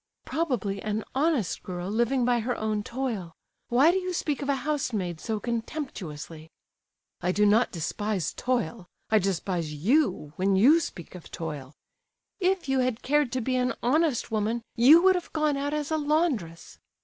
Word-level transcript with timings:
"Probably 0.25 0.81
an 0.81 1.03
honest 1.13 1.61
girl 1.61 1.87
living 1.87 2.25
by 2.25 2.39
her 2.39 2.55
own 2.55 2.81
toil. 2.81 3.35
Why 3.69 3.91
do 3.91 3.97
you 3.99 4.13
speak 4.13 4.41
of 4.41 4.49
a 4.49 4.55
housemaid 4.65 5.21
so 5.21 5.39
contemptuously?" 5.39 6.49
"I 7.21 7.31
do 7.31 7.45
not 7.45 7.71
despise 7.71 8.33
toil; 8.33 8.87
I 9.11 9.19
despise 9.19 9.71
you 9.71 10.33
when 10.37 10.55
you 10.55 10.79
speak 10.79 11.13
of 11.13 11.29
toil." 11.29 11.75
"If 12.39 12.67
you 12.67 12.79
had 12.79 13.03
cared 13.03 13.31
to 13.33 13.41
be 13.41 13.55
an 13.57 13.75
honest 13.83 14.31
woman, 14.31 14.63
you 14.75 15.03
would 15.03 15.13
have 15.13 15.31
gone 15.33 15.55
out 15.55 15.71
as 15.71 15.91
a 15.91 15.97
laundress." 15.99 16.79